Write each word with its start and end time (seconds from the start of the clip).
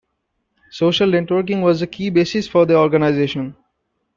Social 0.71 1.11
networking 1.11 1.61
was 1.61 1.79
the 1.81 1.85
key 1.85 2.09
basis 2.09 2.47
for 2.47 2.65
the 2.65 2.75
organization. 2.75 3.55